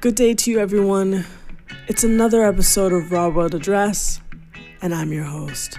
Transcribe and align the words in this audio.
Good 0.00 0.14
day 0.14 0.32
to 0.32 0.50
you, 0.50 0.58
everyone. 0.60 1.26
It's 1.86 2.04
another 2.04 2.42
episode 2.42 2.90
of 2.90 3.12
Raw 3.12 3.28
World 3.28 3.54
Address, 3.54 4.22
and 4.80 4.94
I'm 4.94 5.12
your 5.12 5.24
host, 5.24 5.78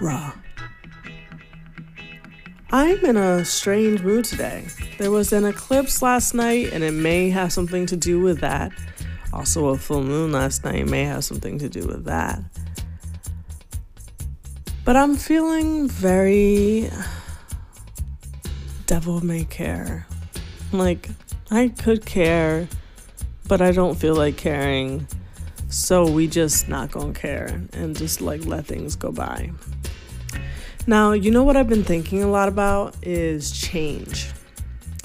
Raw. 0.00 0.34
I'm 2.70 3.04
in 3.04 3.16
a 3.16 3.44
strange 3.44 4.02
mood 4.02 4.24
today. 4.24 4.68
There 4.98 5.10
was 5.10 5.32
an 5.32 5.44
eclipse 5.44 6.00
last 6.00 6.32
night, 6.32 6.72
and 6.72 6.84
it 6.84 6.92
may 6.92 7.28
have 7.30 7.52
something 7.52 7.86
to 7.86 7.96
do 7.96 8.20
with 8.20 8.38
that. 8.38 8.70
Also, 9.32 9.66
a 9.70 9.76
full 9.76 10.04
moon 10.04 10.30
last 10.30 10.64
night 10.64 10.86
may 10.86 11.02
have 11.02 11.24
something 11.24 11.58
to 11.58 11.68
do 11.68 11.88
with 11.88 12.04
that. 12.04 12.38
But 14.84 14.94
I'm 14.94 15.16
feeling 15.16 15.88
very 15.88 16.88
devil 18.86 19.24
may 19.24 19.42
care. 19.42 20.06
Like, 20.70 21.08
I 21.50 21.70
could 21.70 22.06
care, 22.06 22.68
but 23.48 23.60
I 23.60 23.72
don't 23.72 23.94
feel 23.94 24.14
like 24.14 24.36
caring. 24.36 25.06
So 25.68 26.08
we 26.08 26.26
just 26.26 26.68
not 26.68 26.90
gonna 26.90 27.12
care 27.12 27.62
and 27.72 27.96
just 27.96 28.20
like 28.20 28.44
let 28.44 28.66
things 28.66 28.96
go 28.96 29.10
by. 29.10 29.50
Now, 30.86 31.12
you 31.12 31.30
know 31.30 31.42
what 31.42 31.56
I've 31.56 31.68
been 31.68 31.84
thinking 31.84 32.22
a 32.22 32.28
lot 32.28 32.48
about 32.48 32.94
is 33.02 33.50
change 33.50 34.30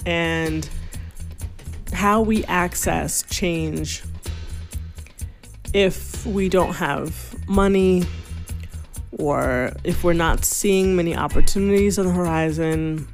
and 0.06 0.70
how 1.92 2.22
we 2.22 2.44
access 2.46 3.24
change 3.24 4.04
if 5.74 6.26
we 6.26 6.50
don't 6.50 6.74
have 6.74 7.36
money 7.48 8.04
or 9.18 9.74
if 9.84 10.04
we're 10.04 10.14
not 10.14 10.46
seeing 10.46 10.96
many 10.96 11.16
opportunities 11.16 11.98
on 12.00 12.08
the 12.08 12.14
horizon 12.14 13.08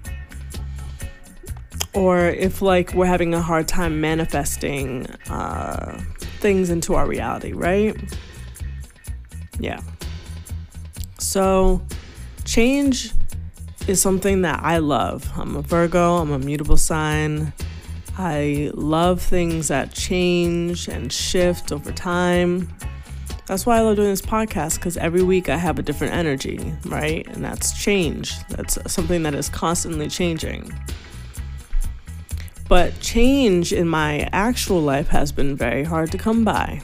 or 1.98 2.28
if 2.28 2.62
like 2.62 2.94
we're 2.94 3.08
having 3.08 3.34
a 3.34 3.42
hard 3.42 3.68
time 3.68 4.00
manifesting 4.00 5.08
uh, 5.30 6.00
things 6.40 6.70
into 6.70 6.94
our 6.94 7.08
reality, 7.08 7.54
right? 7.54 7.96
Yeah. 9.60 9.82
So, 11.18 11.82
change 12.46 13.12
is 13.88 14.00
something 14.00 14.44
that 14.44 14.60
I 14.62 14.78
love. 14.78 15.30
I'm 15.36 15.56
a 15.56 15.62
Virgo, 15.64 16.18
I'm 16.18 16.32
a 16.32 16.40
mutable 16.40 16.78
sign. 16.78 17.52
I 18.20 18.72
love 18.74 19.22
things 19.22 19.68
that 19.68 19.92
change 19.92 20.88
and 20.88 21.12
shift 21.12 21.72
over 21.72 21.92
time. 21.92 22.72
That's 23.48 23.66
why 23.66 23.78
I 23.78 23.82
love 23.82 23.96
doing 23.96 24.10
this 24.10 24.22
podcast 24.22 24.76
because 24.76 24.98
every 24.98 25.24
week 25.24 25.50
I 25.50 25.58
have 25.58 25.80
a 25.80 25.82
different 25.82 26.14
energy, 26.14 26.60
right? 26.86 27.26
And 27.28 27.44
that's 27.44 27.82
change. 27.82 28.38
That's 28.50 28.78
something 28.92 29.24
that 29.24 29.34
is 29.34 29.50
constantly 29.50 30.10
changing. 30.10 30.74
But 32.68 33.00
change 33.00 33.72
in 33.72 33.88
my 33.88 34.28
actual 34.34 34.82
life 34.82 35.08
has 35.10 35.32
been 35.32 35.56
very 35.56 35.84
hard 35.84 36.12
to 36.12 36.18
come 36.18 36.44
by. 36.44 36.82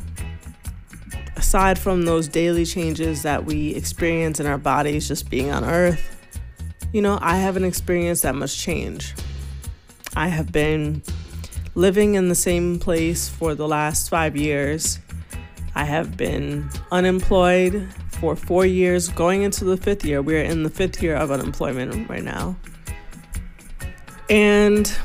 Aside 1.36 1.78
from 1.78 2.04
those 2.04 2.28
daily 2.28 2.66
changes 2.66 3.24
that 3.24 3.46
we 3.46 3.76
experience 3.76 4.40
in 4.40 4.46
our 4.46 4.58
bodies 4.58 5.08
just 5.08 5.30
being 5.30 5.52
on 5.52 5.66
earth, 5.66 6.10
you 6.94 7.02
know, 7.02 7.20
I 7.22 7.38
haven't 7.38 7.66
experienced 7.66 8.24
that 8.24 8.36
much 8.36 8.58
change. 8.58 9.14
I 10.16 10.28
have 10.28 10.52
been 10.52 11.02
living 11.76 12.16
in 12.16 12.30
the 12.30 12.36
same 12.36 12.80
place 12.80 13.28
for 13.28 13.56
the 13.56 13.68
last 13.68 14.10
five 14.10 14.38
years. 14.38 15.00
I 15.76 15.86
have 15.86 16.16
been 16.16 16.70
unemployed 16.92 17.90
for 18.10 18.36
four 18.36 18.66
years, 18.66 19.10
going 19.10 19.42
into 19.42 19.66
the 19.66 19.76
fifth 19.76 20.06
year. 20.06 20.22
We're 20.22 20.44
in 20.44 20.64
the 20.64 20.70
fifth 20.70 21.02
year 21.02 21.16
of 21.16 21.32
unemployment 21.32 22.08
right 22.10 22.24
now. 22.24 22.56
And 24.30 24.96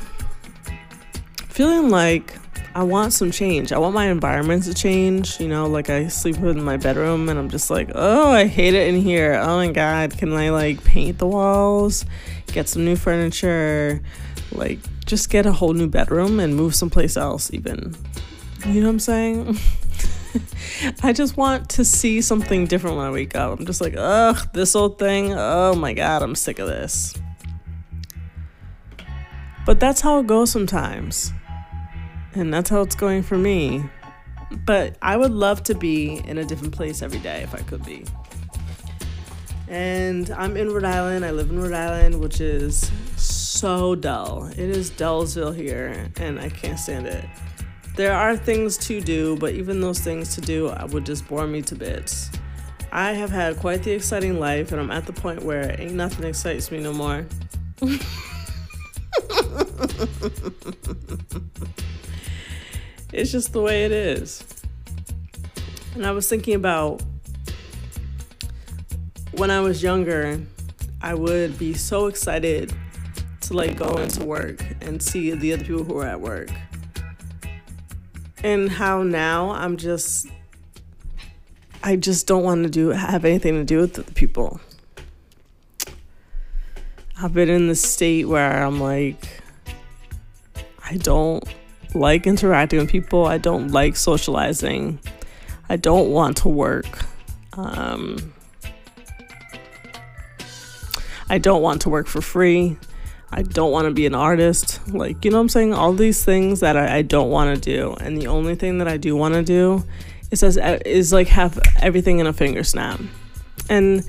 feeling 1.59 1.89
like 1.89 2.33
I 2.73 2.83
want 2.83 3.11
some 3.11 3.31
change. 3.31 3.73
I 3.73 3.79
want 3.79 3.93
my 3.93 4.05
environment 4.05 4.63
to 4.63 4.73
change. 4.73 5.41
You 5.41 5.49
know, 5.49 5.67
like 5.67 5.89
I 5.89 6.07
sleep 6.07 6.37
in 6.37 6.63
my 6.63 6.77
bedroom 6.77 7.27
and 7.27 7.37
I'm 7.37 7.49
just 7.49 7.69
like, 7.69 7.91
oh, 7.93 8.31
I 8.31 8.47
hate 8.47 8.75
it 8.75 8.87
in 8.87 9.01
here. 9.01 9.33
Oh 9.33 9.57
my 9.57 9.69
God, 9.69 10.17
can 10.17 10.31
I 10.31 10.51
like 10.51 10.81
paint 10.85 11.17
the 11.17 11.27
walls, 11.27 12.05
get 12.47 12.69
some 12.69 12.85
new 12.85 12.95
furniture, 12.95 14.01
like 14.53 14.79
just 15.05 15.29
get 15.29 15.45
a 15.45 15.51
whole 15.51 15.73
new 15.73 15.89
bedroom 15.89 16.39
and 16.39 16.55
move 16.55 16.75
someplace 16.75 17.17
else, 17.17 17.53
even? 17.53 17.93
You 18.65 18.79
know 18.79 18.87
what 18.87 18.93
I'm 18.93 18.99
saying? 18.99 19.57
I 21.03 21.11
just 21.11 21.35
want 21.35 21.67
to 21.71 21.83
see 21.83 22.21
something 22.21 22.67
different 22.67 22.95
when 22.95 23.05
I 23.05 23.11
wake 23.11 23.35
up. 23.35 23.59
I'm 23.59 23.65
just 23.65 23.81
like, 23.81 23.95
ugh, 23.97 24.47
this 24.53 24.77
old 24.77 24.97
thing. 24.97 25.33
Oh 25.33 25.75
my 25.75 25.91
God, 25.91 26.23
I'm 26.23 26.35
sick 26.35 26.57
of 26.59 26.69
this. 26.69 27.13
But 29.65 29.81
that's 29.81 29.99
how 29.99 30.19
it 30.19 30.25
goes 30.25 30.51
sometimes. 30.51 31.33
And 32.39 32.53
that's 32.53 32.69
how 32.69 32.81
it's 32.81 32.95
going 32.95 33.23
for 33.23 33.37
me. 33.37 33.83
But 34.65 34.95
I 35.01 35.17
would 35.17 35.31
love 35.31 35.61
to 35.63 35.75
be 35.75 36.21
in 36.25 36.37
a 36.37 36.45
different 36.45 36.73
place 36.73 37.01
every 37.01 37.19
day 37.19 37.43
if 37.43 37.53
I 37.53 37.59
could 37.59 37.83
be. 37.83 38.05
And 39.67 40.31
I'm 40.31 40.55
in 40.55 40.71
Rhode 40.71 40.85
Island. 40.85 41.25
I 41.25 41.31
live 41.31 41.49
in 41.49 41.61
Rhode 41.61 41.73
Island, 41.73 42.21
which 42.21 42.39
is 42.39 42.89
so 43.17 43.93
dull. 43.93 44.45
It 44.45 44.57
is 44.57 44.89
Dullsville 44.89 45.53
here, 45.53 46.09
and 46.15 46.39
I 46.39 46.49
can't 46.49 46.79
stand 46.79 47.07
it. 47.07 47.25
There 47.97 48.13
are 48.13 48.37
things 48.37 48.77
to 48.87 49.01
do, 49.01 49.35
but 49.35 49.53
even 49.53 49.81
those 49.81 49.99
things 49.99 50.33
to 50.35 50.41
do 50.41 50.73
would 50.91 51.05
just 51.05 51.27
bore 51.27 51.45
me 51.45 51.61
to 51.63 51.75
bits. 51.75 52.29
I 52.93 53.11
have 53.11 53.31
had 53.31 53.57
quite 53.57 53.83
the 53.83 53.91
exciting 53.91 54.39
life, 54.39 54.71
and 54.71 54.79
I'm 54.79 54.91
at 54.91 55.05
the 55.05 55.13
point 55.13 55.43
where 55.43 55.75
ain't 55.79 55.93
nothing 55.93 56.25
excites 56.25 56.71
me 56.71 56.79
no 56.79 56.93
more. 56.93 57.25
it's 63.19 63.33
just 63.33 63.51
the 63.51 63.61
way 63.61 63.83
it 63.83 63.91
is. 63.91 64.43
And 65.93 66.05
I 66.05 66.11
was 66.11 66.29
thinking 66.29 66.55
about 66.55 67.03
when 69.33 69.51
I 69.51 69.59
was 69.59 69.83
younger, 69.83 70.41
I 71.01 71.15
would 71.15 71.59
be 71.59 71.73
so 71.73 72.07
excited 72.07 72.73
to 73.41 73.53
like 73.53 73.77
go 73.77 73.97
into 73.97 74.23
work 74.23 74.63
and 74.79 75.03
see 75.03 75.31
the 75.31 75.51
other 75.51 75.65
people 75.65 75.83
who 75.83 75.97
are 75.97 76.05
at 76.05 76.21
work. 76.21 76.49
And 78.41 78.69
how 78.69 79.03
now 79.03 79.51
I'm 79.51 79.75
just 79.75 80.27
I 81.83 81.97
just 81.97 82.25
don't 82.25 82.43
want 82.43 82.63
to 82.63 82.69
do 82.69 82.89
have 82.89 83.25
anything 83.25 83.55
to 83.55 83.65
do 83.65 83.79
with 83.79 83.95
the 83.95 84.03
people. 84.13 84.61
I've 87.21 87.33
been 87.33 87.49
in 87.49 87.67
the 87.67 87.75
state 87.75 88.29
where 88.29 88.63
I'm 88.63 88.79
like 88.79 89.41
I 90.85 90.95
don't 90.95 91.43
like 91.93 92.27
interacting 92.27 92.79
with 92.79 92.89
people. 92.89 93.25
I 93.25 93.37
don't 93.37 93.69
like 93.69 93.95
socializing. 93.95 94.99
I 95.69 95.75
don't 95.75 96.11
want 96.11 96.37
to 96.37 96.49
work. 96.49 97.05
Um, 97.53 98.33
I 101.29 101.37
don't 101.37 101.61
want 101.61 101.81
to 101.83 101.89
work 101.89 102.07
for 102.07 102.21
free. 102.21 102.77
I 103.31 103.43
don't 103.43 103.71
want 103.71 103.85
to 103.85 103.93
be 103.93 104.07
an 104.07 104.15
artist. 104.15 104.79
Like, 104.87 105.23
you 105.23 105.29
know 105.29 105.39
I'm 105.39 105.49
saying? 105.49 105.73
All 105.73 105.93
these 105.93 106.25
things 106.25 106.61
that 106.61 106.75
I, 106.75 106.97
I 106.97 107.01
don't 107.03 107.29
want 107.29 107.55
to 107.55 107.61
do. 107.61 107.93
And 107.99 108.17
the 108.17 108.27
only 108.27 108.55
thing 108.55 108.79
that 108.79 108.87
I 108.87 108.97
do 108.97 109.15
want 109.15 109.35
to 109.35 109.43
do 109.43 109.83
is, 110.31 110.41
as, 110.41 110.57
is 110.57 111.13
like 111.13 111.27
have 111.27 111.59
everything 111.79 112.19
in 112.19 112.25
a 112.25 112.33
finger 112.33 112.63
snap. 112.63 112.99
And 113.69 114.03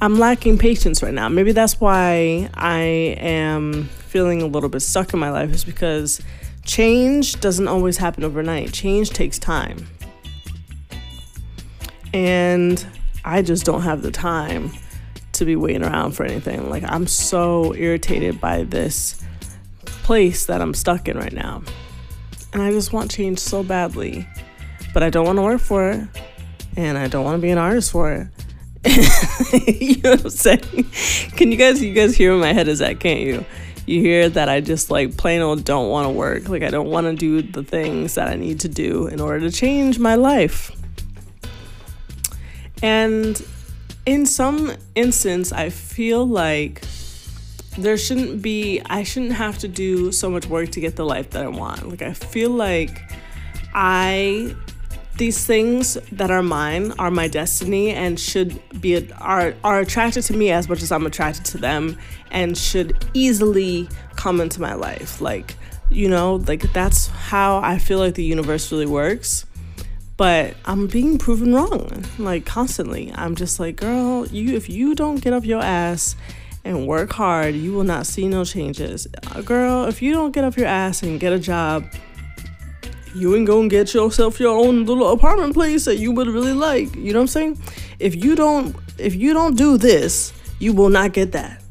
I'm 0.00 0.18
lacking 0.18 0.58
patience 0.58 1.02
right 1.02 1.14
now. 1.14 1.28
Maybe 1.28 1.52
that's 1.52 1.80
why 1.80 2.50
I 2.54 2.80
am 3.18 3.84
feeling 3.84 4.42
a 4.42 4.46
little 4.46 4.68
bit 4.68 4.80
stuck 4.80 5.14
in 5.14 5.20
my 5.20 5.30
life, 5.30 5.52
is 5.52 5.64
because 5.64 6.20
change 6.64 7.40
doesn't 7.40 7.68
always 7.68 7.96
happen 7.96 8.24
overnight. 8.24 8.72
Change 8.72 9.10
takes 9.10 9.38
time. 9.38 9.86
And 12.12 12.84
I 13.24 13.42
just 13.42 13.64
don't 13.64 13.82
have 13.82 14.02
the 14.02 14.10
time 14.10 14.72
to 15.32 15.44
be 15.44 15.56
waiting 15.56 15.82
around 15.82 16.12
for 16.12 16.24
anything. 16.24 16.70
Like, 16.70 16.84
I'm 16.84 17.06
so 17.06 17.74
irritated 17.74 18.40
by 18.40 18.62
this 18.62 19.22
place 19.84 20.46
that 20.46 20.62
I'm 20.62 20.74
stuck 20.74 21.08
in 21.08 21.16
right 21.16 21.32
now. 21.32 21.62
And 22.52 22.62
I 22.62 22.70
just 22.70 22.92
want 22.92 23.10
change 23.10 23.40
so 23.40 23.62
badly. 23.62 24.26
But 24.92 25.02
I 25.02 25.10
don't 25.10 25.26
want 25.26 25.38
to 25.38 25.42
work 25.42 25.60
for 25.60 25.90
it. 25.90 26.08
And 26.76 26.96
I 26.96 27.08
don't 27.08 27.24
want 27.24 27.36
to 27.36 27.42
be 27.42 27.50
an 27.50 27.58
artist 27.58 27.90
for 27.90 28.12
it. 28.12 28.28
you 29.80 30.00
know 30.02 30.10
what 30.10 30.24
I'm 30.24 30.30
saying? 30.30 30.90
Can 31.36 31.50
you 31.50 31.56
guys 31.56 31.82
you 31.82 31.94
guys 31.94 32.14
hear 32.14 32.32
where 32.32 32.40
my 32.40 32.52
head 32.52 32.68
is 32.68 32.82
at, 32.82 33.00
can't 33.00 33.20
you? 33.20 33.44
You 33.86 34.00
hear 34.00 34.28
that 34.28 34.48
I 34.48 34.60
just 34.60 34.90
like 34.90 35.16
plain 35.16 35.42
old 35.42 35.64
don't 35.64 35.90
want 35.90 36.06
to 36.06 36.10
work. 36.10 36.48
Like 36.48 36.62
I 36.62 36.70
don't 36.70 36.90
want 36.90 37.06
to 37.06 37.14
do 37.14 37.42
the 37.42 37.62
things 37.62 38.14
that 38.14 38.28
I 38.28 38.36
need 38.36 38.60
to 38.60 38.68
do 38.68 39.06
in 39.06 39.20
order 39.20 39.40
to 39.40 39.50
change 39.50 39.98
my 39.98 40.14
life. 40.14 40.70
And 42.82 43.42
in 44.06 44.26
some 44.26 44.72
instance, 44.94 45.52
I 45.52 45.70
feel 45.70 46.26
like 46.26 46.82
there 47.78 47.96
shouldn't 47.96 48.42
be, 48.42 48.80
I 48.86 49.02
shouldn't 49.02 49.32
have 49.32 49.58
to 49.58 49.68
do 49.68 50.12
so 50.12 50.30
much 50.30 50.46
work 50.46 50.70
to 50.72 50.80
get 50.80 50.96
the 50.96 51.04
life 51.04 51.30
that 51.30 51.42
I 51.42 51.48
want. 51.48 51.88
Like, 51.88 52.02
I 52.02 52.12
feel 52.12 52.50
like 52.50 53.00
I, 53.74 54.54
these 55.16 55.46
things 55.46 55.94
that 56.12 56.30
are 56.30 56.42
mine 56.42 56.92
are 56.98 57.10
my 57.10 57.28
destiny 57.28 57.90
and 57.90 58.18
should 58.18 58.60
be, 58.80 59.12
are, 59.20 59.54
are 59.62 59.80
attracted 59.80 60.22
to 60.24 60.36
me 60.36 60.50
as 60.50 60.68
much 60.68 60.82
as 60.82 60.90
I'm 60.90 61.06
attracted 61.06 61.44
to 61.46 61.58
them 61.58 61.96
and 62.30 62.58
should 62.58 63.04
easily 63.14 63.88
come 64.16 64.40
into 64.40 64.60
my 64.60 64.74
life. 64.74 65.20
Like, 65.20 65.56
You 65.90 66.08
know, 66.08 66.36
like 66.36 66.72
that's 66.72 67.06
how 67.08 67.58
I 67.58 67.78
feel 67.78 67.98
like 67.98 68.14
the 68.14 68.24
universe 68.24 68.72
really 68.72 68.86
works. 68.86 69.46
But 70.16 70.54
I'm 70.64 70.86
being 70.86 71.18
proven 71.18 71.54
wrong, 71.54 72.04
like 72.18 72.44
constantly. 72.46 73.12
I'm 73.14 73.34
just 73.34 73.58
like, 73.60 73.76
girl, 73.76 74.26
you 74.28 74.54
if 74.56 74.68
you 74.68 74.94
don't 74.94 75.20
get 75.20 75.32
up 75.32 75.44
your 75.44 75.60
ass 75.60 76.16
and 76.64 76.86
work 76.86 77.12
hard, 77.12 77.54
you 77.54 77.72
will 77.72 77.84
not 77.84 78.06
see 78.06 78.28
no 78.28 78.44
changes. 78.44 79.06
Uh, 79.32 79.42
girl, 79.42 79.84
if 79.86 80.00
you 80.02 80.12
don't 80.12 80.32
get 80.32 80.44
up 80.44 80.56
your 80.56 80.66
ass 80.68 81.02
and 81.02 81.20
get 81.20 81.32
a 81.32 81.38
job, 81.38 81.84
you 83.14 83.36
ain't 83.36 83.46
gonna 83.46 83.68
get 83.68 83.94
yourself 83.94 84.40
your 84.40 84.56
own 84.56 84.84
little 84.86 85.12
apartment 85.12 85.54
place 85.54 85.84
that 85.84 85.96
you 85.96 86.12
would 86.12 86.26
really 86.26 86.52
like. 86.52 86.94
You 86.96 87.12
know 87.12 87.20
what 87.20 87.22
I'm 87.22 87.28
saying? 87.28 87.58
If 87.98 88.16
you 88.16 88.34
don't 88.34 88.76
if 88.98 89.14
you 89.14 89.32
don't 89.32 89.56
do 89.56 89.76
this, 89.78 90.32
you 90.58 90.72
will 90.72 90.90
not 90.90 91.12
get 91.12 91.32
that. 91.32 91.62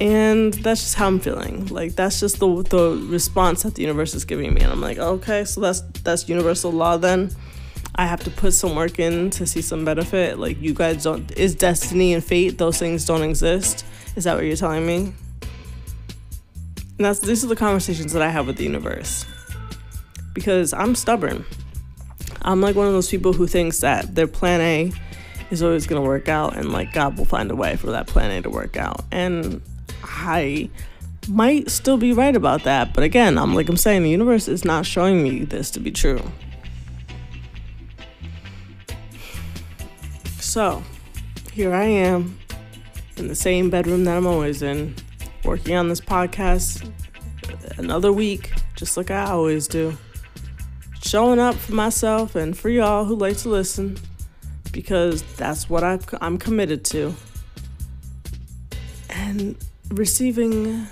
And 0.00 0.54
that's 0.54 0.80
just 0.80 0.94
how 0.94 1.06
I'm 1.06 1.20
feeling. 1.20 1.66
Like 1.66 1.94
that's 1.94 2.18
just 2.20 2.40
the 2.40 2.62
the 2.64 3.06
response 3.08 3.62
that 3.62 3.76
the 3.76 3.82
universe 3.82 4.14
is 4.14 4.24
giving 4.24 4.52
me. 4.52 4.62
And 4.62 4.72
I'm 4.72 4.80
like, 4.80 4.98
okay, 4.98 5.44
so 5.44 5.60
that's 5.60 5.82
that's 6.02 6.28
universal 6.28 6.72
law 6.72 6.96
then. 6.96 7.30
I 7.94 8.06
have 8.06 8.22
to 8.24 8.30
put 8.30 8.54
some 8.54 8.76
work 8.76 8.98
in 8.98 9.30
to 9.30 9.46
see 9.46 9.62
some 9.62 9.84
benefit. 9.84 10.38
Like 10.38 10.60
you 10.60 10.74
guys 10.74 11.04
don't 11.04 11.30
is 11.38 11.54
destiny 11.54 12.12
and 12.12 12.24
fate, 12.24 12.58
those 12.58 12.78
things 12.78 13.04
don't 13.04 13.22
exist. 13.22 13.84
Is 14.16 14.24
that 14.24 14.34
what 14.34 14.44
you're 14.44 14.56
telling 14.56 14.86
me? 14.86 15.12
And 16.96 17.06
that's 17.06 17.20
these 17.20 17.44
are 17.44 17.48
the 17.48 17.56
conversations 17.56 18.12
that 18.14 18.22
I 18.22 18.30
have 18.30 18.48
with 18.48 18.56
the 18.56 18.64
universe 18.64 19.26
because 20.40 20.72
I'm 20.72 20.94
stubborn. 20.94 21.44
I'm 22.40 22.62
like 22.62 22.74
one 22.74 22.86
of 22.86 22.94
those 22.94 23.10
people 23.10 23.34
who 23.34 23.46
thinks 23.46 23.80
that 23.80 24.14
their 24.14 24.26
plan 24.26 24.62
A 24.62 24.92
is 25.50 25.62
always 25.62 25.86
going 25.86 26.02
to 26.02 26.08
work 26.08 26.30
out 26.30 26.56
and 26.56 26.72
like 26.72 26.94
God 26.94 27.18
will 27.18 27.26
find 27.26 27.50
a 27.50 27.54
way 27.56 27.76
for 27.76 27.88
that 27.88 28.06
plan 28.06 28.30
A 28.30 28.40
to 28.40 28.48
work 28.48 28.78
out. 28.78 29.04
And 29.12 29.60
I 30.02 30.70
might 31.28 31.70
still 31.70 31.98
be 31.98 32.14
right 32.14 32.34
about 32.34 32.64
that, 32.64 32.94
but 32.94 33.04
again, 33.04 33.36
I'm 33.36 33.54
like 33.54 33.68
I'm 33.68 33.76
saying 33.76 34.02
the 34.02 34.08
universe 34.10 34.48
is 34.48 34.64
not 34.64 34.86
showing 34.86 35.22
me 35.22 35.44
this 35.44 35.70
to 35.72 35.80
be 35.80 35.90
true. 35.90 36.22
So, 40.38 40.82
here 41.52 41.74
I 41.74 41.84
am 41.84 42.38
in 43.18 43.28
the 43.28 43.34
same 43.34 43.68
bedroom 43.68 44.04
that 44.04 44.16
I'm 44.16 44.26
always 44.26 44.62
in, 44.62 44.94
working 45.44 45.76
on 45.76 45.90
this 45.90 46.00
podcast 46.00 46.90
another 47.76 48.10
week, 48.10 48.52
just 48.74 48.96
like 48.96 49.10
I 49.10 49.26
always 49.26 49.68
do 49.68 49.96
showing 51.10 51.40
up 51.40 51.56
for 51.56 51.72
myself 51.72 52.36
and 52.36 52.56
for 52.56 52.68
y'all 52.68 53.04
who 53.04 53.16
like 53.16 53.36
to 53.36 53.48
listen 53.48 53.98
because 54.70 55.24
that's 55.34 55.68
what 55.68 55.82
i 55.82 55.98
am 56.20 56.38
committed 56.38 56.84
to. 56.84 57.12
And 59.08 59.56
receiving 59.88 60.86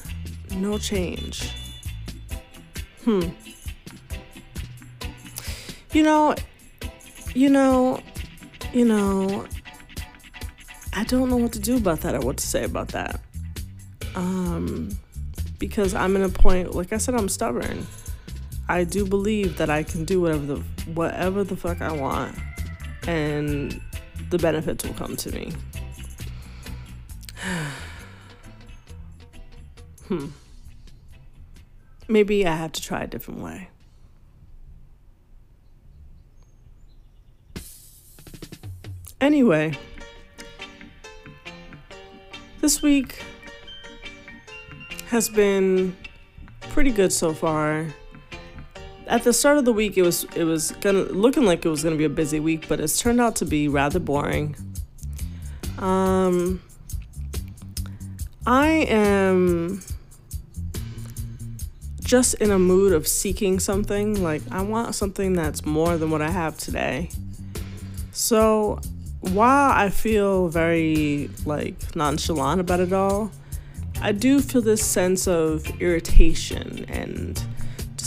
no 0.56 0.76
change. 0.76 1.52
Hmm. 3.04 3.28
You 5.92 6.02
know, 6.02 6.34
you 7.32 7.48
know, 7.48 8.00
you 8.72 8.86
know, 8.86 9.46
I 10.94 11.04
don't 11.04 11.30
know 11.30 11.36
what 11.36 11.52
to 11.52 11.60
do 11.60 11.76
about 11.76 12.00
that 12.00 12.16
or 12.16 12.20
what 12.22 12.38
to 12.38 12.46
say 12.46 12.64
about 12.64 12.88
that. 12.88 13.20
Um, 14.16 14.98
because 15.60 15.94
I'm 15.94 16.16
in 16.16 16.22
a 16.22 16.28
point, 16.28 16.74
like 16.74 16.92
I 16.92 16.96
said, 16.96 17.14
I'm 17.14 17.28
stubborn. 17.28 17.86
I 18.68 18.84
do 18.84 19.06
believe 19.06 19.56
that 19.56 19.70
I 19.70 19.82
can 19.82 20.04
do 20.04 20.20
whatever 20.20 20.46
the 20.46 20.56
whatever 20.92 21.42
the 21.42 21.56
fuck 21.56 21.80
I 21.80 21.92
want 21.92 22.36
and 23.06 23.80
the 24.28 24.38
benefits 24.38 24.84
will 24.84 24.94
come 24.94 25.16
to 25.16 25.32
me. 25.32 25.52
hmm. 30.08 30.26
Maybe 32.08 32.46
I 32.46 32.54
have 32.54 32.72
to 32.72 32.82
try 32.82 33.02
a 33.02 33.06
different 33.06 33.40
way. 33.40 33.68
Anyway, 39.20 39.76
this 42.60 42.82
week 42.82 43.22
has 45.08 45.28
been 45.28 45.96
pretty 46.60 46.90
good 46.90 47.12
so 47.12 47.32
far 47.32 47.86
at 49.08 49.24
the 49.24 49.32
start 49.32 49.56
of 49.56 49.64
the 49.64 49.72
week 49.72 49.96
it 49.96 50.02
was 50.02 50.24
it 50.36 50.44
was 50.44 50.72
gonna 50.80 51.00
looking 51.00 51.44
like 51.44 51.64
it 51.64 51.68
was 51.68 51.82
gonna 51.82 51.96
be 51.96 52.04
a 52.04 52.10
busy 52.10 52.40
week, 52.40 52.68
but 52.68 52.78
it's 52.78 53.00
turned 53.00 53.20
out 53.20 53.36
to 53.36 53.44
be 53.44 53.66
rather 53.66 53.98
boring. 53.98 54.54
Um, 55.78 56.60
I 58.46 58.68
am 58.88 59.82
just 62.02 62.34
in 62.34 62.50
a 62.50 62.58
mood 62.58 62.92
of 62.92 63.08
seeking 63.08 63.58
something. 63.60 64.22
Like 64.22 64.42
I 64.50 64.62
want 64.62 64.94
something 64.94 65.32
that's 65.32 65.64
more 65.64 65.96
than 65.96 66.10
what 66.10 66.22
I 66.22 66.30
have 66.30 66.58
today. 66.58 67.10
So 68.12 68.80
while 69.20 69.70
I 69.70 69.88
feel 69.88 70.48
very 70.48 71.30
like 71.46 71.96
nonchalant 71.96 72.60
about 72.60 72.80
it 72.80 72.92
all, 72.92 73.30
I 74.00 74.12
do 74.12 74.40
feel 74.40 74.62
this 74.62 74.84
sense 74.84 75.26
of 75.26 75.66
irritation 75.80 76.84
and 76.88 77.42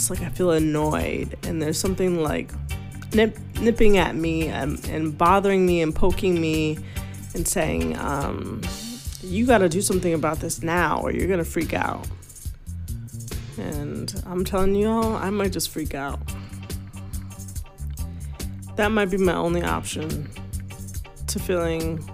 just 0.02 0.10
like 0.10 0.28
I 0.28 0.30
feel 0.34 0.50
annoyed 0.50 1.38
and 1.44 1.62
there's 1.62 1.78
something 1.78 2.24
like 2.24 2.50
nip, 3.14 3.38
nipping 3.60 3.98
at 3.98 4.16
me 4.16 4.48
and, 4.48 4.84
and, 4.88 5.16
bothering 5.16 5.64
me 5.64 5.80
and 5.80 5.94
poking 5.94 6.40
me 6.40 6.76
and 7.34 7.46
saying, 7.46 7.96
um, 7.98 8.62
you 9.22 9.46
got 9.46 9.58
to 9.58 9.68
do 9.68 9.80
something 9.80 10.12
about 10.12 10.40
this 10.40 10.60
now 10.60 11.00
or 11.02 11.12
you're 11.12 11.28
going 11.28 11.38
to 11.38 11.44
freak 11.44 11.72
out. 11.72 12.04
And 13.58 14.20
I'm 14.26 14.44
telling 14.44 14.74
you 14.74 14.88
all, 14.88 15.14
I 15.14 15.30
might 15.30 15.52
just 15.52 15.68
freak 15.68 15.94
out. 15.94 16.18
That 18.74 18.90
might 18.90 19.08
be 19.08 19.18
my 19.18 19.34
only 19.34 19.62
option 19.62 20.28
to 21.28 21.38
feeling 21.38 22.04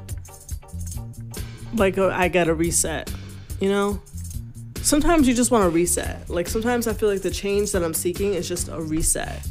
like 1.73 1.97
I 1.97 2.29
got 2.29 2.45
to 2.45 2.55
reset, 2.55 3.11
you 3.61 3.71
know? 3.71 4.03
Sometimes 4.89 5.29
you 5.29 5.35
just 5.35 5.51
want 5.51 5.65
to 5.65 5.69
reset. 5.69 6.31
Like 6.31 6.49
sometimes 6.49 6.87
I 6.87 6.95
feel 6.95 7.11
like 7.11 7.21
the 7.21 7.31
change 7.31 7.73
that 7.73 7.85
I'm 7.85 7.93
seeking 7.93 8.33
is 8.33 8.49
just 8.49 8.69
a 8.69 8.81
reset. 8.81 9.47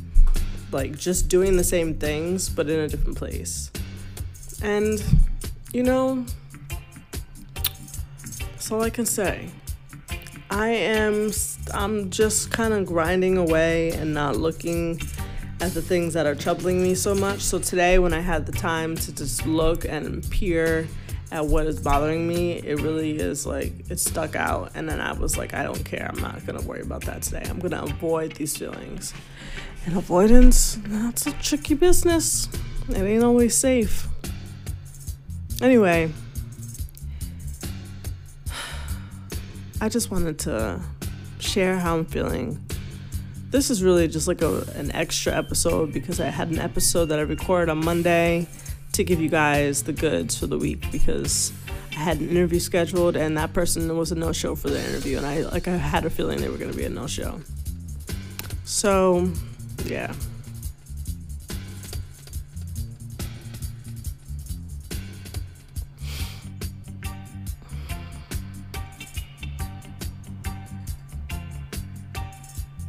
Like 0.72 0.98
just 0.98 1.30
doing 1.30 1.58
the 1.58 1.64
same 1.64 1.94
things 1.96 2.50
but 2.50 2.68
in 2.70 2.80
a 2.80 2.88
different 2.88 3.18
place. 3.18 3.72
And 4.64 5.04
you 5.72 5.84
know, 5.84 6.26
that's 8.52 8.72
all 8.72 8.82
I 8.82 8.90
can 8.90 9.06
say. 9.06 9.50
I 10.50 10.70
am 10.70 11.32
I'm 11.74 12.10
just 12.10 12.50
kind 12.50 12.74
of 12.74 12.88
grinding 12.88 13.38
away 13.38 13.92
and 13.92 14.14
not 14.14 14.38
looking 14.38 15.00
at 15.62 15.74
the 15.74 15.82
things 15.82 16.14
that 16.14 16.26
are 16.26 16.36
troubling 16.36 16.82
me 16.82 16.96
so 16.96 17.14
much. 17.14 17.42
So 17.42 17.60
today 17.60 18.00
when 18.00 18.14
I 18.14 18.22
had 18.22 18.48
the 18.48 18.52
time 18.52 18.96
to 18.96 19.14
just 19.14 19.46
look 19.46 19.86
and 19.86 20.28
peer 20.32 20.88
at 21.32 21.46
what 21.46 21.68
is 21.68 21.80
bothering 21.80 22.28
me, 22.28 22.54
it 22.54 22.82
really 22.82 23.18
is 23.18 23.46
like 23.46 23.90
it 23.90 24.00
stuck 24.00 24.36
out. 24.36 24.72
And 24.76 24.88
then 24.88 25.02
I 25.02 25.14
was 25.14 25.38
like, 25.38 25.54
I 25.54 25.64
don't 25.64 25.84
care. 25.84 26.10
I'm 26.12 26.22
not 26.22 26.46
gonna 26.46 26.62
worry 26.62 26.82
about 26.82 27.04
that 27.06 27.22
today. 27.22 27.46
I'm 27.50 27.60
gonna 27.60 27.84
avoid 27.84 28.34
these 28.34 28.56
feelings. 28.56 29.14
And 29.86 29.98
avoidance, 29.98 30.80
that's 30.86 31.28
a 31.28 31.32
tricky 31.34 31.74
business. 31.74 32.48
It 32.90 32.98
ain't 32.98 33.24
always 33.24 33.56
safe. 33.56 34.08
Anyway, 35.62 36.12
I 39.82 39.90
just 39.90 40.12
wanted 40.12 40.40
to 40.40 40.82
share 41.40 41.78
how 41.80 41.98
I'm 41.98 42.06
feeling. 42.06 42.64
This 43.50 43.70
is 43.70 43.82
really 43.82 44.08
just 44.08 44.28
like 44.28 44.42
a, 44.42 44.62
an 44.76 44.92
extra 44.92 45.34
episode 45.34 45.94
because 45.94 46.20
I 46.20 46.28
had 46.28 46.50
an 46.50 46.60
episode 46.60 47.06
that 47.06 47.20
I 47.20 47.22
recorded 47.22 47.70
on 47.70 47.84
Monday 47.84 48.48
to 48.98 49.04
give 49.04 49.22
you 49.22 49.30
guys 49.30 49.84
the 49.84 49.94
goods 49.94 50.36
for 50.36 50.48
the 50.48 50.58
week 50.58 50.92
because 50.92 51.54
I 51.92 52.00
had 52.00 52.20
an 52.20 52.30
interview 52.30 52.60
scheduled 52.60 53.16
and 53.16 53.38
that 53.38 53.54
person 53.54 53.96
was 53.96 54.12
a 54.12 54.16
no 54.16 54.32
show 54.32 54.56
for 54.56 54.70
the 54.70 54.80
interview 54.80 55.18
and 55.18 55.26
I 55.26 55.42
like 55.42 55.68
I 55.68 55.78
had 55.78 56.04
a 56.06 56.10
feeling 56.10 56.42
they 56.42 56.50
were 56.50 56.58
going 56.58 56.72
to 56.72 56.78
be 56.78 56.84
a 56.84 56.90
no 56.90 57.06
show. 57.06 57.40
So, 58.66 59.32
yeah. 59.86 60.14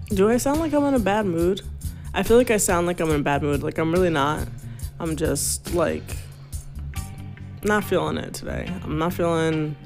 Do 0.08 0.30
I 0.30 0.38
sound 0.38 0.60
like 0.60 0.72
I'm 0.72 0.84
in 0.84 0.94
a 0.94 0.98
bad 0.98 1.26
mood? 1.26 1.60
I 2.14 2.22
feel 2.22 2.38
like 2.38 2.50
I 2.50 2.56
sound 2.56 2.86
like 2.86 2.98
I'm 2.98 3.10
in 3.10 3.20
a 3.20 3.22
bad 3.22 3.42
mood. 3.42 3.62
Like 3.62 3.76
I'm 3.76 3.92
really 3.92 4.08
not. 4.08 4.48
I'm 5.00 5.16
just 5.16 5.74
like 5.74 6.16
not 7.62 7.84
feeling 7.84 8.18
it 8.18 8.34
today. 8.34 8.72
I'm 8.82 8.98
not 8.98 9.12
feeling 9.12 9.76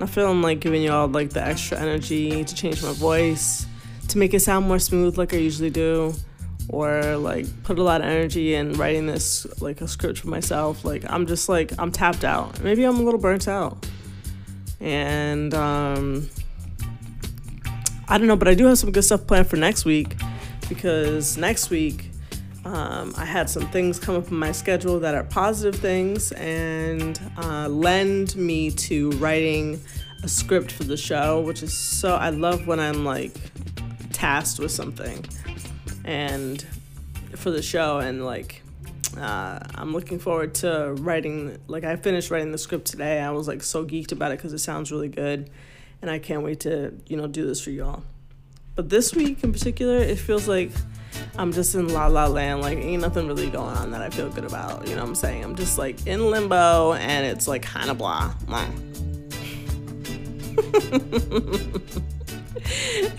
not 0.00 0.10
feeling 0.10 0.42
like 0.42 0.60
giving 0.60 0.82
y'all 0.82 1.08
like 1.08 1.30
the 1.30 1.44
extra 1.44 1.78
energy 1.78 2.44
to 2.44 2.54
change 2.54 2.82
my 2.82 2.92
voice, 2.92 3.66
to 4.08 4.18
make 4.18 4.34
it 4.34 4.40
sound 4.40 4.66
more 4.66 4.78
smooth 4.78 5.16
like 5.16 5.32
I 5.32 5.36
usually 5.36 5.70
do, 5.70 6.14
or 6.68 7.16
like 7.16 7.46
put 7.62 7.78
a 7.78 7.82
lot 7.82 8.00
of 8.00 8.06
energy 8.06 8.54
in 8.54 8.72
writing 8.74 9.06
this 9.06 9.46
like 9.60 9.80
a 9.80 9.88
script 9.88 10.18
for 10.18 10.28
myself. 10.28 10.84
Like 10.84 11.04
I'm 11.08 11.26
just 11.26 11.48
like 11.48 11.72
I'm 11.78 11.92
tapped 11.92 12.24
out. 12.24 12.60
Maybe 12.60 12.84
I'm 12.84 12.98
a 12.98 13.02
little 13.02 13.20
burnt 13.20 13.48
out. 13.48 13.86
And 14.80 15.54
um 15.54 16.28
I 18.08 18.18
don't 18.18 18.26
know, 18.26 18.36
but 18.36 18.48
I 18.48 18.54
do 18.54 18.66
have 18.66 18.78
some 18.78 18.92
good 18.92 19.04
stuff 19.04 19.26
planned 19.26 19.48
for 19.48 19.56
next 19.56 19.84
week 19.84 20.16
because 20.68 21.36
next 21.36 21.70
week 21.70 22.11
um, 22.64 23.12
I 23.16 23.24
had 23.24 23.50
some 23.50 23.68
things 23.68 23.98
come 23.98 24.14
up 24.14 24.30
in 24.30 24.36
my 24.36 24.52
schedule 24.52 25.00
that 25.00 25.14
are 25.14 25.24
positive 25.24 25.80
things 25.80 26.30
and 26.32 27.20
uh, 27.36 27.68
lend 27.68 28.36
me 28.36 28.70
to 28.70 29.10
writing 29.12 29.80
a 30.22 30.28
script 30.28 30.70
for 30.70 30.84
the 30.84 30.96
show, 30.96 31.40
which 31.40 31.62
is 31.62 31.76
so 31.76 32.14
I 32.14 32.30
love 32.30 32.66
when 32.66 32.78
I'm 32.78 33.04
like 33.04 33.34
tasked 34.12 34.60
with 34.60 34.70
something 34.70 35.24
and 36.04 36.64
for 37.34 37.50
the 37.50 37.62
show 37.62 37.98
and 37.98 38.24
like 38.24 38.62
uh, 39.18 39.58
I'm 39.74 39.92
looking 39.92 40.18
forward 40.18 40.54
to 40.56 40.94
writing 40.98 41.58
like 41.66 41.84
I 41.84 41.96
finished 41.96 42.30
writing 42.30 42.52
the 42.52 42.58
script 42.58 42.86
today. 42.86 43.20
I 43.20 43.30
was 43.32 43.48
like 43.48 43.62
so 43.64 43.84
geeked 43.84 44.12
about 44.12 44.30
it 44.30 44.38
because 44.38 44.52
it 44.52 44.58
sounds 44.58 44.92
really 44.92 45.08
good 45.08 45.50
and 46.00 46.10
I 46.10 46.20
can't 46.20 46.42
wait 46.42 46.60
to, 46.60 46.94
you 47.08 47.16
know, 47.16 47.26
do 47.26 47.46
this 47.46 47.60
for 47.60 47.70
y'all. 47.70 48.04
But 48.76 48.88
this 48.88 49.14
week 49.14 49.42
in 49.42 49.52
particular, 49.52 49.96
it 49.96 50.18
feels 50.18 50.46
like 50.46 50.70
I'm 51.38 51.52
just 51.52 51.74
in 51.74 51.88
la 51.88 52.06
la 52.06 52.26
land. 52.26 52.60
Like, 52.60 52.78
ain't 52.78 53.02
nothing 53.02 53.26
really 53.26 53.48
going 53.48 53.76
on 53.76 53.90
that 53.92 54.02
I 54.02 54.10
feel 54.10 54.28
good 54.28 54.44
about. 54.44 54.86
You 54.86 54.94
know 54.94 55.02
what 55.02 55.08
I'm 55.08 55.14
saying? 55.14 55.44
I'm 55.44 55.56
just 55.56 55.78
like 55.78 56.06
in 56.06 56.30
limbo 56.30 56.92
and 56.94 57.26
it's 57.26 57.48
like 57.48 57.62
kind 57.62 57.90
of 57.90 57.98
blah. 57.98 58.34
blah. 58.46 58.66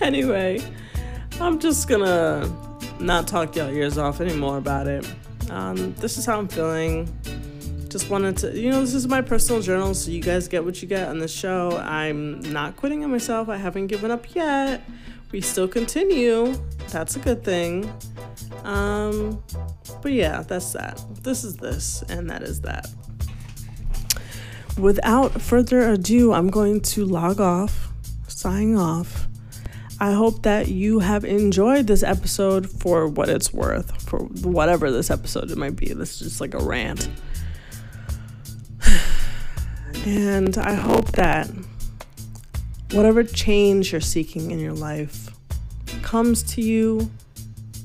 anyway, 0.00 0.60
I'm 1.40 1.58
just 1.58 1.88
gonna 1.88 2.48
not 3.00 3.26
talk 3.26 3.56
y'all 3.56 3.70
ears 3.70 3.98
off 3.98 4.20
anymore 4.20 4.58
about 4.58 4.86
it. 4.86 5.06
Um, 5.50 5.94
this 5.94 6.16
is 6.16 6.24
how 6.24 6.38
I'm 6.38 6.48
feeling. 6.48 7.08
Just 7.88 8.10
wanted 8.10 8.36
to, 8.38 8.58
you 8.58 8.70
know, 8.70 8.80
this 8.80 8.94
is 8.94 9.06
my 9.06 9.22
personal 9.22 9.62
journal, 9.62 9.94
so 9.94 10.10
you 10.10 10.20
guys 10.20 10.48
get 10.48 10.64
what 10.64 10.82
you 10.82 10.88
get 10.88 11.08
on 11.08 11.18
the 11.18 11.28
show. 11.28 11.76
I'm 11.78 12.40
not 12.52 12.76
quitting 12.76 13.04
on 13.04 13.10
myself. 13.10 13.48
I 13.48 13.56
haven't 13.56 13.86
given 13.86 14.10
up 14.10 14.34
yet. 14.34 14.82
We 15.32 15.40
still 15.40 15.68
continue. 15.68 16.54
That's 16.90 17.16
a 17.16 17.18
good 17.18 17.42
thing. 17.42 17.92
Um, 18.64 19.42
but 20.02 20.12
yeah, 20.12 20.42
that's 20.42 20.72
that. 20.72 21.02
This 21.22 21.44
is 21.44 21.56
this, 21.56 22.02
and 22.08 22.30
that 22.30 22.42
is 22.42 22.60
that. 22.62 22.88
Without 24.78 25.40
further 25.40 25.90
ado, 25.90 26.32
I'm 26.32 26.48
going 26.48 26.80
to 26.80 27.04
log 27.04 27.40
off, 27.40 27.92
sign 28.26 28.76
off. 28.76 29.28
I 30.00 30.12
hope 30.12 30.42
that 30.42 30.68
you 30.68 30.98
have 30.98 31.24
enjoyed 31.24 31.86
this 31.86 32.02
episode 32.02 32.68
for 32.68 33.06
what 33.06 33.28
it's 33.28 33.52
worth, 33.52 34.02
for 34.02 34.18
whatever 34.18 34.90
this 34.90 35.10
episode 35.10 35.50
it 35.50 35.56
might 35.56 35.76
be. 35.76 35.92
This 35.92 36.20
is 36.20 36.28
just 36.28 36.40
like 36.40 36.54
a 36.54 36.58
rant. 36.58 37.08
And 40.06 40.58
I 40.58 40.74
hope 40.74 41.12
that 41.12 41.48
whatever 42.94 43.24
change 43.24 43.90
you're 43.90 44.00
seeking 44.00 44.52
in 44.52 44.60
your 44.60 44.72
life 44.72 45.28
comes 46.02 46.44
to 46.44 46.62
you 46.62 47.10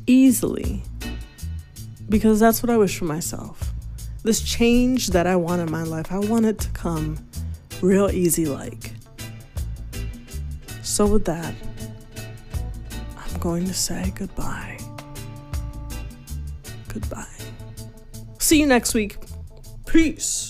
easily. 0.06 0.84
Because 2.08 2.40
that's 2.40 2.62
what 2.62 2.70
I 2.70 2.78
wish 2.78 2.98
for 2.98 3.06
myself. 3.06 3.74
This 4.24 4.42
change 4.42 5.08
that 5.08 5.26
I 5.26 5.36
want 5.36 5.62
in 5.62 5.72
my 5.72 5.84
life, 5.84 6.12
I 6.12 6.20
want 6.20 6.46
it 6.46 6.60
to 6.60 6.70
come 6.70 7.18
real 7.82 8.10
easy 8.10 8.46
like. 8.46 8.92
So, 10.84 11.08
with 11.08 11.26
that, 11.26 11.54
I'm 13.18 13.40
going 13.40 13.66
to 13.66 13.74
say 13.74 14.12
goodbye. 14.16 14.78
Goodbye. 16.88 17.26
See 18.40 18.60
you 18.60 18.66
next 18.66 18.94
week. 18.94 19.18
Peace. 19.86 20.49